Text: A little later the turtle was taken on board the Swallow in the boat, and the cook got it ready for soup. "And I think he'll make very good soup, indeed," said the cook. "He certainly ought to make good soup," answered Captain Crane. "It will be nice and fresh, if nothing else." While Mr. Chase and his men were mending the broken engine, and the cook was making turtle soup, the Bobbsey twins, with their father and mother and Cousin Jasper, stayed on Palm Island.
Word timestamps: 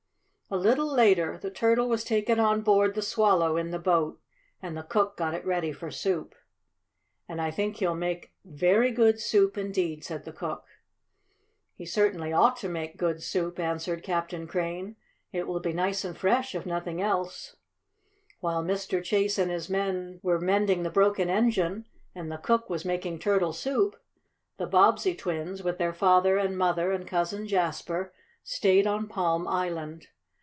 A 0.53 0.57
little 0.57 0.93
later 0.93 1.37
the 1.41 1.49
turtle 1.49 1.87
was 1.87 2.03
taken 2.03 2.37
on 2.37 2.61
board 2.61 2.93
the 2.93 3.01
Swallow 3.01 3.55
in 3.55 3.71
the 3.71 3.79
boat, 3.79 4.19
and 4.61 4.75
the 4.75 4.83
cook 4.83 5.15
got 5.15 5.33
it 5.33 5.45
ready 5.45 5.71
for 5.71 5.89
soup. 5.89 6.35
"And 7.25 7.39
I 7.39 7.49
think 7.51 7.77
he'll 7.77 7.95
make 7.95 8.33
very 8.43 8.91
good 8.91 9.17
soup, 9.21 9.57
indeed," 9.57 10.03
said 10.03 10.25
the 10.25 10.33
cook. 10.33 10.65
"He 11.73 11.85
certainly 11.85 12.33
ought 12.33 12.57
to 12.57 12.67
make 12.67 12.97
good 12.97 13.23
soup," 13.23 13.59
answered 13.59 14.03
Captain 14.03 14.45
Crane. 14.45 14.97
"It 15.31 15.47
will 15.47 15.61
be 15.61 15.71
nice 15.71 16.03
and 16.03 16.17
fresh, 16.17 16.53
if 16.53 16.65
nothing 16.65 17.01
else." 17.01 17.55
While 18.41 18.61
Mr. 18.61 19.01
Chase 19.01 19.37
and 19.37 19.49
his 19.49 19.69
men 19.69 20.19
were 20.21 20.37
mending 20.41 20.83
the 20.83 20.89
broken 20.89 21.29
engine, 21.29 21.87
and 22.13 22.29
the 22.29 22.35
cook 22.37 22.69
was 22.69 22.83
making 22.83 23.19
turtle 23.19 23.53
soup, 23.53 23.95
the 24.57 24.67
Bobbsey 24.67 25.15
twins, 25.15 25.63
with 25.63 25.77
their 25.77 25.93
father 25.93 26.35
and 26.37 26.57
mother 26.57 26.91
and 26.91 27.07
Cousin 27.07 27.47
Jasper, 27.47 28.11
stayed 28.43 28.85
on 28.85 29.07
Palm 29.07 29.47
Island. 29.47 30.09